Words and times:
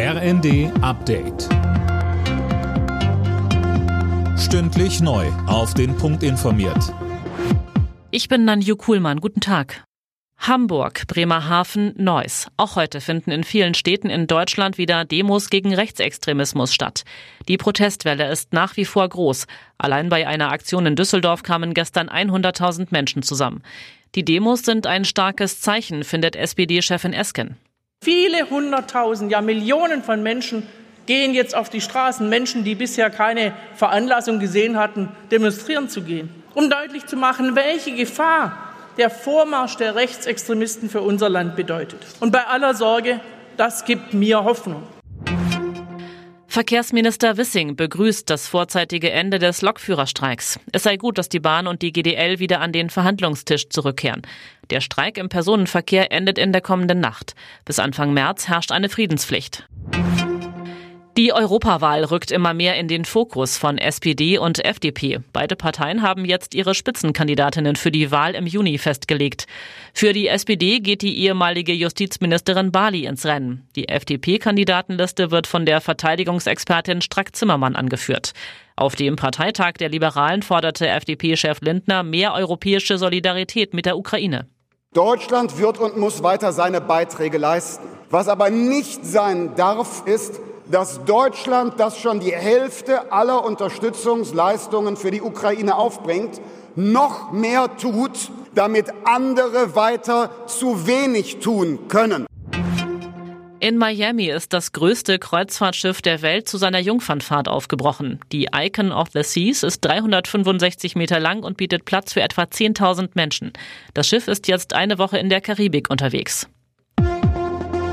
RND 0.00 0.70
Update. 0.80 1.48
Stündlich 4.38 5.00
neu. 5.00 5.26
Auf 5.48 5.74
den 5.74 5.96
Punkt 5.96 6.22
informiert. 6.22 6.94
Ich 8.12 8.28
bin 8.28 8.44
Nanju 8.44 8.76
Kuhlmann. 8.76 9.18
Guten 9.18 9.40
Tag. 9.40 9.82
Hamburg, 10.38 11.08
Bremerhaven, 11.08 11.94
Neuss. 11.96 12.46
Auch 12.56 12.76
heute 12.76 13.00
finden 13.00 13.32
in 13.32 13.42
vielen 13.42 13.74
Städten 13.74 14.08
in 14.08 14.28
Deutschland 14.28 14.78
wieder 14.78 15.04
Demos 15.04 15.50
gegen 15.50 15.74
Rechtsextremismus 15.74 16.72
statt. 16.72 17.02
Die 17.48 17.56
Protestwelle 17.56 18.30
ist 18.30 18.52
nach 18.52 18.76
wie 18.76 18.84
vor 18.84 19.08
groß. 19.08 19.48
Allein 19.78 20.10
bei 20.10 20.28
einer 20.28 20.52
Aktion 20.52 20.86
in 20.86 20.94
Düsseldorf 20.94 21.42
kamen 21.42 21.74
gestern 21.74 22.08
100.000 22.08 22.86
Menschen 22.92 23.24
zusammen. 23.24 23.64
Die 24.14 24.24
Demos 24.24 24.62
sind 24.62 24.86
ein 24.86 25.04
starkes 25.04 25.60
Zeichen, 25.60 26.04
findet 26.04 26.36
SPD-Chefin 26.36 27.12
Esken. 27.12 27.56
Viele 28.08 28.48
hunderttausend, 28.48 29.30
ja 29.30 29.40
Millionen 29.42 30.02
von 30.02 30.22
Menschen 30.22 30.66
gehen 31.04 31.34
jetzt 31.34 31.54
auf 31.54 31.68
die 31.68 31.80
Straßen, 31.80 32.28
Menschen, 32.28 32.64
die 32.64 32.74
bisher 32.74 33.10
keine 33.10 33.52
Veranlassung 33.74 34.38
gesehen 34.38 34.78
hatten, 34.78 35.08
demonstrieren 35.30 35.88
zu 35.88 36.02
gehen, 36.02 36.30
um 36.54 36.70
deutlich 36.70 37.04
zu 37.06 37.16
machen, 37.16 37.54
welche 37.54 37.94
Gefahr 37.94 38.56
der 38.96 39.10
Vormarsch 39.10 39.76
der 39.76 39.94
Rechtsextremisten 39.94 40.88
für 40.88 41.02
unser 41.02 41.28
Land 41.28 41.54
bedeutet. 41.54 42.00
Und 42.20 42.30
bei 42.30 42.46
aller 42.46 42.74
Sorge, 42.74 43.20
das 43.56 43.84
gibt 43.84 44.14
mir 44.14 44.42
Hoffnung. 44.42 44.82
Verkehrsminister 46.50 47.36
Wissing 47.36 47.76
begrüßt 47.76 48.30
das 48.30 48.48
vorzeitige 48.48 49.10
Ende 49.10 49.38
des 49.38 49.60
Lokführerstreiks. 49.60 50.58
Es 50.72 50.82
sei 50.82 50.96
gut, 50.96 51.18
dass 51.18 51.28
die 51.28 51.40
Bahn 51.40 51.66
und 51.66 51.82
die 51.82 51.92
GDL 51.92 52.38
wieder 52.38 52.62
an 52.62 52.72
den 52.72 52.88
Verhandlungstisch 52.88 53.68
zurückkehren. 53.68 54.22
Der 54.70 54.80
Streik 54.80 55.18
im 55.18 55.28
Personenverkehr 55.28 56.10
endet 56.10 56.38
in 56.38 56.52
der 56.52 56.62
kommenden 56.62 57.00
Nacht. 57.00 57.34
Bis 57.66 57.78
Anfang 57.78 58.14
März 58.14 58.48
herrscht 58.48 58.72
eine 58.72 58.88
Friedenspflicht. 58.88 59.68
Die 61.18 61.32
Europawahl 61.32 62.04
rückt 62.04 62.30
immer 62.30 62.54
mehr 62.54 62.76
in 62.76 62.86
den 62.86 63.04
Fokus 63.04 63.58
von 63.58 63.76
SPD 63.76 64.38
und 64.38 64.64
FDP. 64.64 65.18
Beide 65.32 65.56
Parteien 65.56 66.00
haben 66.00 66.24
jetzt 66.24 66.54
ihre 66.54 66.76
Spitzenkandidatinnen 66.76 67.74
für 67.74 67.90
die 67.90 68.12
Wahl 68.12 68.36
im 68.36 68.46
Juni 68.46 68.78
festgelegt. 68.78 69.48
Für 69.92 70.12
die 70.12 70.28
SPD 70.28 70.78
geht 70.78 71.02
die 71.02 71.18
ehemalige 71.18 71.72
Justizministerin 71.72 72.70
Bali 72.70 73.04
ins 73.06 73.26
Rennen. 73.26 73.66
Die 73.74 73.88
FDP-Kandidatenliste 73.88 75.32
wird 75.32 75.48
von 75.48 75.66
der 75.66 75.80
Verteidigungsexpertin 75.80 77.00
Strack-Zimmermann 77.00 77.74
angeführt. 77.74 78.30
Auf 78.76 78.94
dem 78.94 79.16
Parteitag 79.16 79.72
der 79.72 79.88
Liberalen 79.88 80.42
forderte 80.42 80.86
FDP-Chef 80.86 81.60
Lindner 81.62 82.04
mehr 82.04 82.32
europäische 82.34 82.96
Solidarität 82.96 83.74
mit 83.74 83.86
der 83.86 83.98
Ukraine. 83.98 84.46
Deutschland 84.94 85.58
wird 85.58 85.78
und 85.78 85.96
muss 85.96 86.22
weiter 86.22 86.52
seine 86.52 86.80
Beiträge 86.80 87.38
leisten. 87.38 87.84
Was 88.08 88.28
aber 88.28 88.50
nicht 88.50 89.04
sein 89.04 89.56
darf, 89.56 90.06
ist, 90.06 90.40
dass 90.70 91.04
Deutschland, 91.04 91.74
das 91.78 91.98
schon 91.98 92.20
die 92.20 92.34
Hälfte 92.34 93.12
aller 93.12 93.44
Unterstützungsleistungen 93.44 94.96
für 94.96 95.10
die 95.10 95.22
Ukraine 95.22 95.76
aufbringt, 95.76 96.40
noch 96.76 97.32
mehr 97.32 97.76
tut, 97.76 98.30
damit 98.54 98.86
andere 99.04 99.74
weiter 99.74 100.30
zu 100.46 100.86
wenig 100.86 101.40
tun 101.40 101.88
können. 101.88 102.26
In 103.60 103.76
Miami 103.76 104.26
ist 104.26 104.52
das 104.52 104.70
größte 104.70 105.18
Kreuzfahrtschiff 105.18 106.00
der 106.00 106.22
Welt 106.22 106.48
zu 106.48 106.58
seiner 106.58 106.78
Jungfernfahrt 106.78 107.48
aufgebrochen. 107.48 108.20
Die 108.30 108.48
Icon 108.54 108.92
of 108.92 109.08
the 109.12 109.24
Seas 109.24 109.64
ist 109.64 109.80
365 109.80 110.94
Meter 110.94 111.18
lang 111.18 111.42
und 111.42 111.56
bietet 111.56 111.84
Platz 111.84 112.12
für 112.12 112.22
etwa 112.22 112.42
10.000 112.42 113.10
Menschen. 113.14 113.52
Das 113.94 114.06
Schiff 114.06 114.28
ist 114.28 114.46
jetzt 114.46 114.74
eine 114.74 114.98
Woche 114.98 115.18
in 115.18 115.28
der 115.28 115.40
Karibik 115.40 115.90
unterwegs. 115.90 116.48